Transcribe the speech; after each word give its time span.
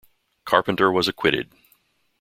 Carpenter 0.45 0.91
was 0.91 1.07
acquitted. 1.07 1.53